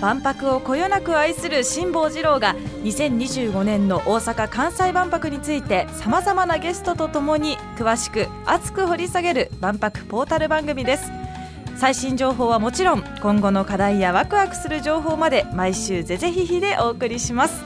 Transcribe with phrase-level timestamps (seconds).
[0.00, 2.54] 万博をこよなく愛する辛坊治郎が
[2.84, 11.10] 2025年の大阪・関西万博についてさまざまなゲストとともに詳しく熱く掘り下げる万博ポータル番組です。
[11.76, 17.62] 最新情報はもちろん今後の課題やワクワクする情報まで毎週ぜぜひひでお送りします。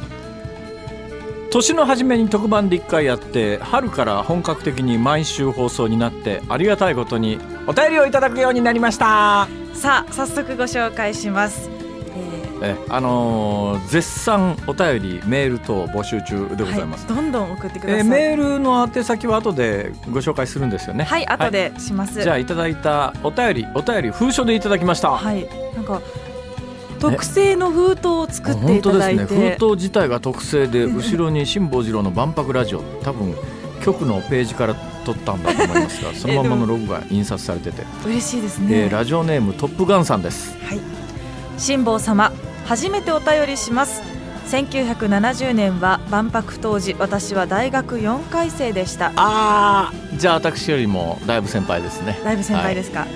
[1.50, 7.38] 年の初めに特番で1回やって春から本格的に毎週放送になってありがたいことに
[7.68, 9.46] お便りをいただくようになりました。
[9.72, 11.68] さあ早速ご紹介します、
[12.64, 21.04] えあのー絶賛お便りメール等募集中でございます、はい、どんどん送ってください、えーメールの宛先は後でご紹介するんですよね。
[21.04, 26.00] はい後でします、じゃあいただいたお便りお便り封書でいただきました、はい、なんか
[27.00, 32.82] 特製の封筒を作っていただいて、ね封筒自体が特製で後ろに辛坊治郎の万博ラジオ。
[33.02, 33.34] 多分
[33.84, 38.90] 局のページから撮ったんだと思いますが そのままのロゴが印刷されてて、嬉しいですえねー。
[38.90, 40.56] ラジオネームトップガンさんです。
[40.66, 40.80] はい、
[41.58, 42.32] 辛坊様、
[42.66, 44.02] 初めてお便りします。
[44.46, 49.12] 1970年は万博当時、私は大学4回生でした。
[49.16, 53.06] あーじゃあ私よりもだいぶ先輩ですねだいぶ先輩ですか。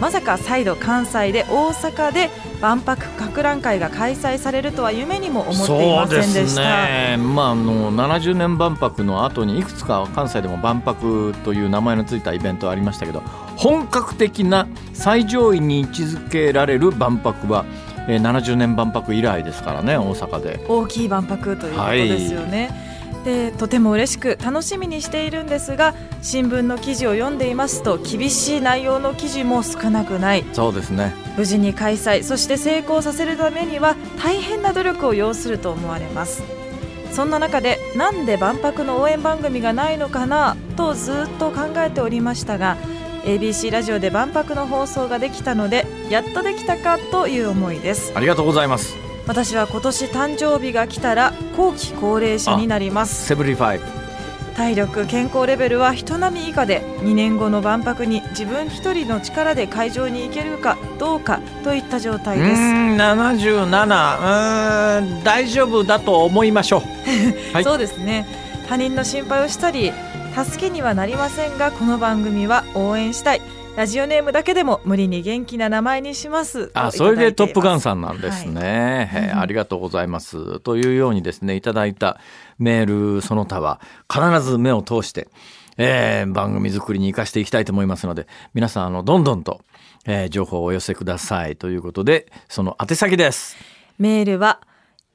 [0.00, 2.28] まさか再度関西で大阪で
[2.60, 6.60] 万博博覧会が開催されるとは夢にも思っていませんでした。
[6.62, 13.22] ねまああの70年万博の後にいくつか関西でも万博という名前のついたイベントありましたけど
[13.56, 17.64] 本格的な最上位に位置づけられる万博は、
[18.08, 20.64] えー70年万博以来ですからね大阪で。
[20.68, 22.94] 大きい万博ということですよね。
[23.24, 36.42] でとても嬉しく楽しみにしているんですが新聞の記事を読んでいますと厳しい内容の記事も少なくないそうですね無事に開催そして成功させるためには大変な努力を要すると思われます
[37.12, 42.76] そんな中でなんで万博の応援番組がないのかなとずっと考えておりましたが
[43.24, 48.12] ABC ラジオで万博の放送ができたのでやっとできたかという思いです。
[48.14, 48.96] ありがとうございます。
[49.26, 53.26] 私は今年誕生日が来たら後期高齢者になります。
[53.26, 53.80] seventy-five。
[54.54, 62.60] 体力健康レベルは人並み以下で2年後の万博に自分一人の力で会場に行けるかどうかといった状態です。
[62.60, 66.82] うーん77うーん大丈夫だと思いましょう。
[67.52, 67.64] はい。
[67.64, 68.26] そうですね。
[68.68, 69.92] 他人の心配をしたり
[70.34, 73.42] 助けにはなりませんがこの番組は応援したい
[73.76, 76.70] ラジオネームだけでも無理に元気な名前にします。
[76.74, 79.32] あそれでトップガンんさんなんですね、はい。
[79.32, 80.60] ありがとうございます。
[80.60, 82.20] というようにですねいただいた
[82.58, 85.26] メールその他は必ず目を通して、
[85.76, 89.60] えー番組作りに生かしていきたいと思いますので皆さんあのどんどんと、
[90.06, 93.56] えー情報をお寄せくださいということでその宛先です。
[93.98, 94.60] メールは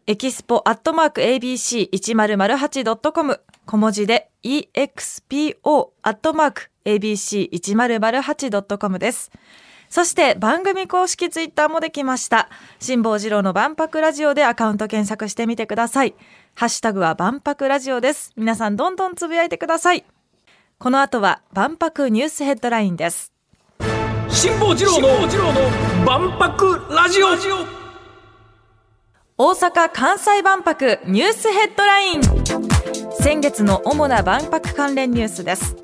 [0.06, 9.32] エキスポアットマーク ABC1008.com 小文字で EXPO アットマーク ABC1008.com です。
[9.90, 12.50] そして番組公式ツイッターもできました。
[12.80, 16.14] 辛坊治郎の万博ラジオでアカウント検索してみてください。
[16.56, 18.32] ハッシュタグは万博ラジオです。
[18.36, 20.06] 皆さんどんどんつぶやいてください。
[20.78, 23.34] この後は万博ニュースヘッドラインです。
[24.30, 27.30] 辛坊治郎の万博ラジオ
[29.38, 32.22] 大阪・関西万博ニュースヘッドライン
[33.20, 35.76] 先月の主な万博関連ニュースです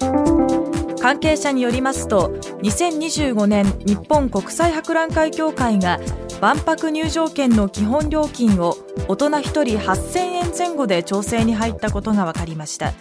[1.05, 2.29] 関係者によりますと
[2.63, 5.99] 2025年日本国際博覧会協会が
[6.41, 8.75] 万博入場券の基本料金を
[9.07, 12.93] 大人1人8000円前後で調整に入ったことが分かりました。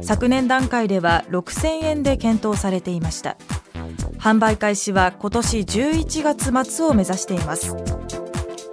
[0.00, 3.36] 昨年段階では6000円で検討されていました。
[4.18, 7.76] 販売開始は今年11月末を目指しています。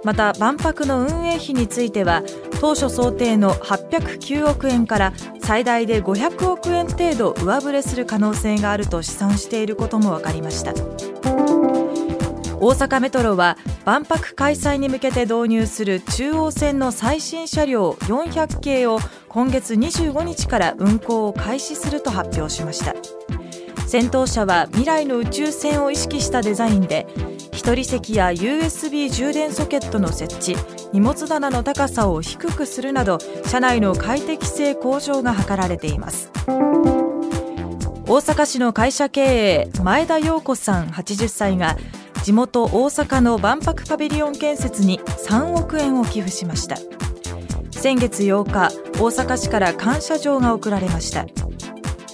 [0.04, 2.22] また万博の運営費については
[2.64, 5.12] 当初想定の809億円から
[5.42, 10.72] 最大で500億円程度上振れする可能性があると試算していることも分かりました。
[10.72, 22.94] 大阪メトロは万博開催に向けて導入する中央線の最新車両400系を今月25日から運行を開始すると発表しました。
[23.86, 27.06] 先頭車は未来の宇宙船を意識したデザインで
[27.52, 30.56] 一人席や USB 充電ソケットの設置
[30.94, 36.30] 荷物棚の高さを低くするなど車内の快適性向上が図られています。
[38.06, 41.76] 大阪市の会社経営前田陽子さん80歳が
[42.22, 46.76] 地元大阪の万博パビリオン建設に3億円を寄付しました。
[47.72, 48.70] 先月8日
[49.00, 51.26] 大阪市から感謝状が贈られました。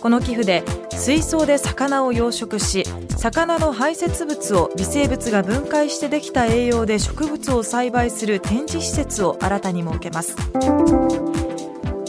[0.00, 0.64] この寄付で
[1.00, 2.84] 水槽で魚を養殖し
[3.16, 10.36] 魚の排泄物を微生物が分解してできた栄養で植物を栽培する展示施設を新たに設けます。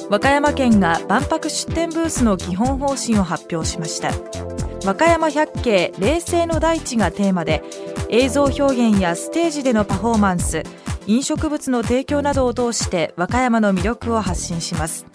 [0.10, 4.12] 和歌山県が万博出展ブースの基本方針を発表しました。
[4.86, 7.64] 和歌山百景冷静の大地がテーマで
[8.10, 10.64] 映像表現やステージでのパフォーマンス
[11.08, 15.06] 飲食物の提供などを通して和歌山の魅力を発信します。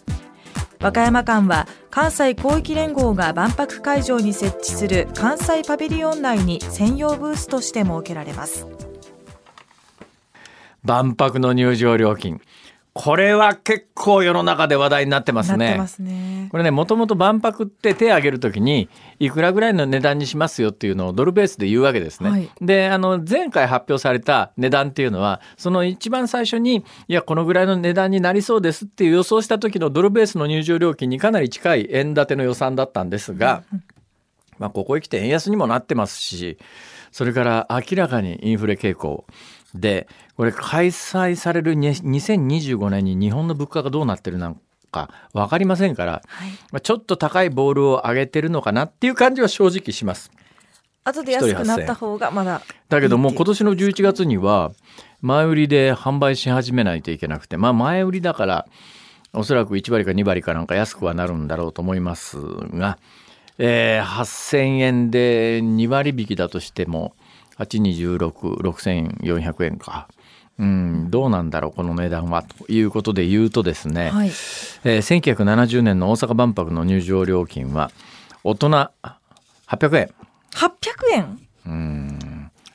[0.80, 8.66] 和歌山間は関西広域連合が万博会場に設置する関西パビリオン内に専用ブースとして設けられます。
[10.84, 12.40] 万博の入場料金。
[12.98, 15.78] これは結構世の中で話題になってますね。
[15.86, 18.88] すねこれね、もともと万博って手を挙げるときに、
[19.18, 22.30] いくらぐらいの値段にしますよっていうのをドルベースで言うわけですね。
[22.30, 33.64] はいで、あの、前回発表された値段っていうのは、その一番最初に、いや、このぐらいの値段になりそうですっていう予想した時のドルベースの入場料金にかなり近い円建ての予算だったんですが、
[34.58, 36.56] まあ、ここへ来て円安にもなってますし、
[37.12, 39.26] それから明らかにインフレ傾向
[39.80, 44.56] で、これ開催されるに2025年に日本の物価がどうなってるの
[44.90, 46.50] か分かりませんから、はい。
[46.72, 50.30] まあちょっと高いボールを上げてるのかなっていう感じは正直します。
[51.06, 54.72] 後で安くなった方がまだだけどもう今年の11月には
[55.20, 58.66] 前売りで販売し始めないといけなくてまあ前売りだから
[59.32, 62.38] おそらく1割か2割かなんか安くはなるんだろうと思います
[62.74, 62.98] が、
[63.58, 67.14] えー8000円で2割引きだとしても
[67.58, 70.08] 8266400円か。
[70.58, 72.42] うん、どうなんだろうこの値段は。
[72.42, 74.28] ということで言うとですね、はい。
[74.28, 77.90] えー1970年の大阪万博の入場料金は
[78.42, 78.68] 大人
[79.68, 80.10] 800円。
[80.52, 80.70] 800
[81.14, 81.24] 円？
[81.24, 81.45] うん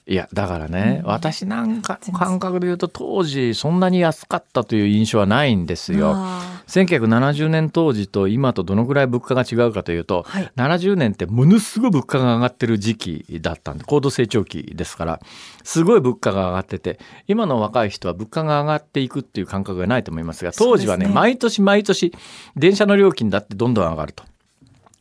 [0.08, 2.20] いやだからね、私なんか全然。
[2.20, 6.14] 感覚で言うと当時そんなに安かったという印象はないんですよ。
[6.16, 10.52] あ1970年当時と今とどのぐらい物価が違うかというと、はい。
[10.56, 15.20] 70年ってものすごい物価が上がってる時期だったんで高度成長期ですから
[15.64, 22.14] すごい物価が上がってて今の若い人は物価が上がっていくっていう感覚がないと思いますが当時はねね毎年毎年
[22.56, 24.24] 電車の料金だってどんどん上がると。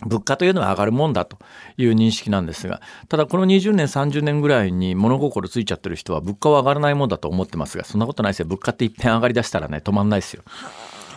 [0.06, 1.38] 物価というのは上がるもんだと
[1.76, 10.42] いう認識なんですがただこの20年30年ぐらいに物心ついちゃってる人は物価は上がらないもんだと思ってますがそんなことないですよ物価っていっぺん上がりだしたらね止まんないですよ。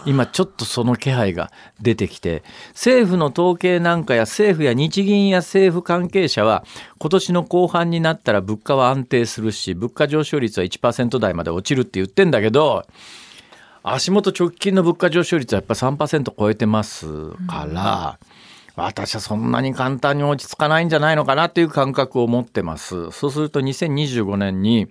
[0.05, 1.49] 今ちょっとその気配が
[1.81, 6.65] 出てきて政府の統計なんかや政府や日銀や政府関係者は
[6.99, 12.85] 今年の後半になったら物価は安定するし物価上昇率は1%台まで落ちるって言ってんだけど
[13.83, 18.17] 足元直近の物価上昇率はやっぱ3%超えてますから、
[18.75, 23.11] 私はそんなに簡単に落ち着かないんじゃないのかなという感覚を持ってます。
[23.11, 24.87] そうすると2025年に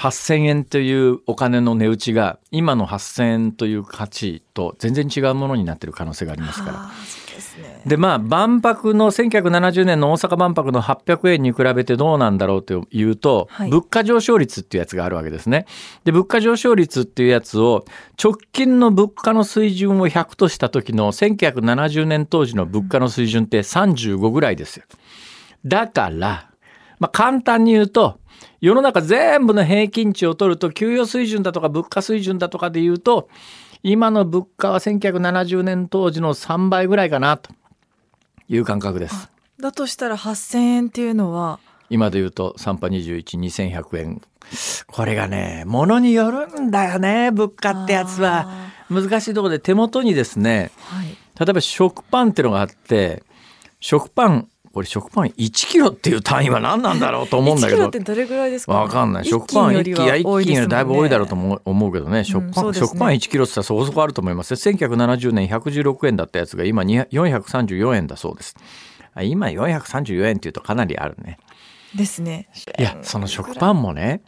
[0.00, 6.90] 8000円というお金の値打ちが今の8000円という価値と全然違うものになってる可能性がありますから。
[7.34, 15.66] ですねでまあ万博の1970年の大阪万博の800円に比べてどうなんだろうというと、はい物価上昇率っていうやつがあるわけですね。
[16.04, 17.84] で物価上昇率っていうやつを
[18.22, 24.84] 直近の物価の水準を100とした時の1970年当時の物価の水準って35ぐらいですよ。
[25.64, 26.50] だから、
[26.98, 28.18] まあ、簡単に言うと
[28.60, 33.28] 世の中全部の平均値を取ると給与水準だとか物価水準だとかで言うと
[33.82, 37.50] 今の物価は1970年当時の3倍ぐらいかなと
[38.48, 39.30] いう感覚です。
[39.58, 41.58] だとしたら8000円っていうのは？
[41.88, 44.20] 今で言うと3波212100円。
[44.86, 48.70] これがね物によるんだよね物価ってやつは。
[48.90, 51.06] 難しいところで手元にですねはい。
[51.38, 53.22] 例えば食パンってのがあって
[53.78, 59.22] 食パンこれ食パン1キロっていう単位は何なんだろうと思うんだけ1キロどってどれぐらいですか、わかんない。
[59.24, 62.24] 一食パン1斤よりは斤や1斤よりだいぶ多いだろうと思思う思うけどね。
[62.24, 64.56] 食パン、そうですね食パン1キロってそこそこあると思いますよ。
[64.56, 68.56] 1970年116円だったやつが今に434円だそうです。
[69.14, 71.38] あ今434円っていうとかなりあるね。
[71.94, 72.48] ですね
[72.78, 74.22] いや、その食パンもね、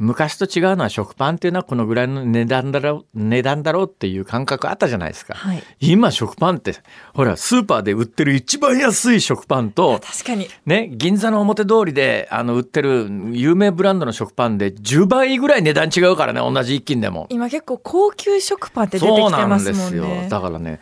[0.00, 5.34] 昔と違うのは食パンっていうのはこのぐらいの値段だろう、値段だろうっていう感覚あったじゃないですか。
[5.34, 6.74] はい今食パンって、
[7.12, 17.26] ほら、スーパーで売ってる一番安い食パンと、確かにね、銀座の表通りであの売ってる有名ブランドの食パンで10倍ぐらい値段違うからね同じ一斤でも。
[17.28, 20.80] 今結構高級食パンって出てきてそうなますんですよもんねだからね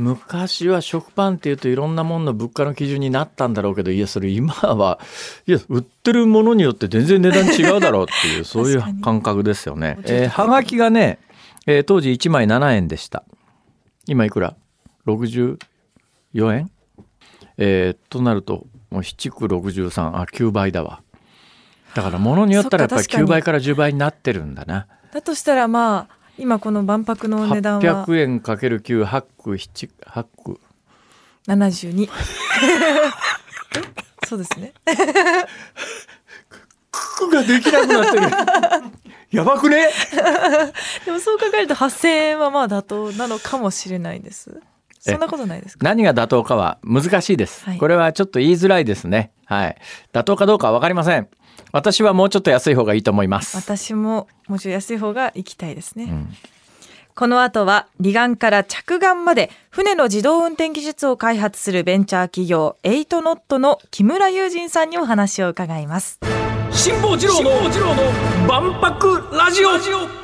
[0.00, 4.98] 昔は食パンっていうといろんなものの物価の基準になったんだろうけどいやそれ今は
[5.46, 9.98] いや売ってるものによって全然値段違うだろうっていうそういう感覚ですよね。
[10.04, 11.18] えーはがきがね、
[11.66, 13.24] えー当時1枚7円でした。
[14.06, 14.56] 今いくら
[15.06, 15.58] ?64
[16.56, 16.70] 円？
[17.58, 21.02] えーとなるともう7区63あ9倍だわ。
[21.94, 24.86] だから物によったらやっぱりそっか確かに9倍から10倍になってるんだな。
[25.12, 30.60] だとしたらまあ今この万博の値段は800円かける9、8区、7、8区。
[31.46, 32.08] 72
[34.28, 34.72] そうですね
[36.92, 38.26] 区ができなくなってる。
[39.30, 39.88] やばくね？
[41.04, 44.60] でもそう考えると8000円はまあ妥当なのかもしれないです
[44.98, 45.84] そんなことないですか？
[45.84, 47.64] 何が妥当かは難しいです。
[47.64, 49.30] はいこれはちょっと言いづらいですね。
[49.46, 49.76] はい。
[50.12, 51.28] 妥当かどうかはわかりません。
[51.72, 53.56] 私はもうちょっと安い方がいいと思います。
[53.56, 56.28] 私ももうちょい安い方が行きたいですね、ん
[57.14, 66.18] この後は離岸から着岸まで船の自動運転技術を開発するベンチャー企業エイトノットの木村雄人さんにお話を伺います
[66.70, 67.50] 辛坊治郎の
[68.48, 70.20] 万博ラジオ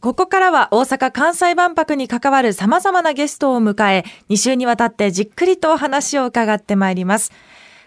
[0.00, 7.32] ここからは大阪・関西万博に関わる様々なゲストを迎え、2週にわたってじっくりとお話を伺ってまいります。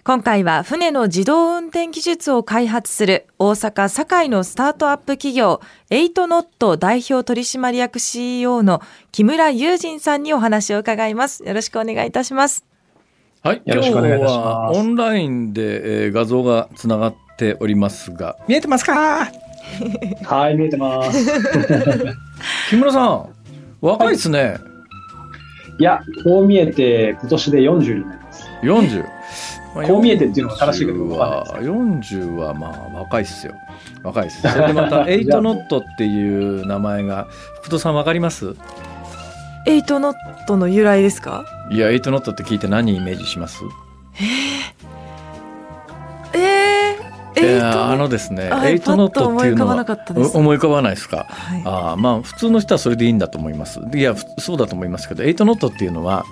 [0.06, 8.82] 今回は船の自動運転技術を開発する大阪堺のスタートアップ企業エイトノット代表取締役 CEO の
[9.14, 11.46] 木村雄人さんにお話を伺います。
[11.46, 12.66] よろしくお願いいたします。
[13.44, 13.62] はい。
[13.66, 19.30] よろしくお願いいたします今日はオンラインで、えー画像がつながっておりますが、見えてますか？
[20.26, 21.26] はい、見えてます。
[22.70, 23.30] 木村さん、
[23.80, 24.58] 若いですね。
[25.80, 28.44] いや、こう見えて、今年で40になります。
[28.64, 29.06] 40。
[29.76, 33.54] まあこう見えてっていうのが正しいかどう40かわかんないは、40はまあ若いっすよ。
[34.04, 34.42] 若いっす。
[34.42, 37.28] それでまた、 Eight Knot っていう名前が、
[37.62, 38.56] 福戸さんわかります？
[39.66, 41.46] Eight Knot の由来ですか？
[41.72, 43.64] いや、 Eight Knot って聞いて何イメージします？
[46.34, 46.96] えー、エ
[47.32, 51.26] イトいやあのですねあ、 Eight Knot っていうのは思い浮かばなかったですう思い浮かばないですか？
[51.30, 53.80] はいああまあ普通の人はそれでいいんだと思います。
[53.94, 56.26] いやふそうだと思いますけど Eight Knot っていうのは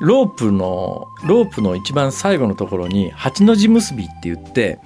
[0.00, 4.78] ロープのロープの一番最後のところに八の字結びって言って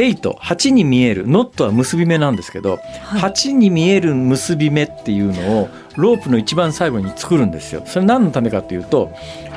[0.00, 7.82] eight 8に見える knot は結び目なんですけど、はい8に見える結び目っていうのをロープの一番最後に作るんですよ。
[7.84, 9.10] それ何のためかっていうと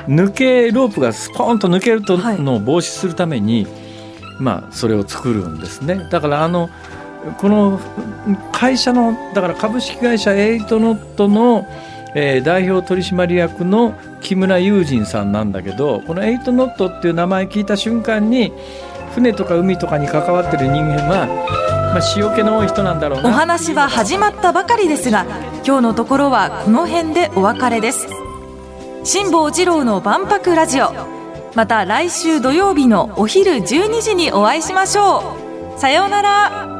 [0.06, 3.66] 抜けロープがスポーンと抜けるとはいのを防止するために、
[4.38, 6.08] まあそれを作るんですね。
[6.10, 6.68] だからあの
[7.38, 7.80] この
[8.52, 11.66] 会社のだから株式会社エイトノットの、
[12.14, 18.52] えー代表取締役の木村雄人さんなんだけどこのエイトノットっていう名前聞いた瞬間に
[19.14, 21.26] 船とか海とかに関わってる人間は、
[21.94, 23.28] まあ、塩気の多い人なんだろうな。
[23.28, 25.24] お話は始まったばかりですが
[25.64, 28.08] 今日のところはこの辺でお別れです。
[29.04, 30.92] 辛坊治郎の万博ラジオ。
[31.54, 35.36] また来週土曜日のお昼12時にお会いしましょ
[35.76, 35.80] う。
[35.80, 36.73] さようなら。